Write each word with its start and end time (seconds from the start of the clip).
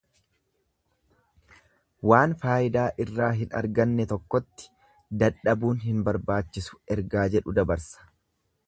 Waan 2.11 2.33
faayidaa 2.45 2.87
irraa 3.05 3.29
hin 3.43 3.53
arganne 3.61 4.09
tokkotti 4.13 4.73
dadhabuun 5.25 5.87
hin 5.87 6.03
barbaachisu 6.11 6.83
ergaa 6.99 7.29
jedhu 7.37 7.59
dabarsa. 7.63 8.13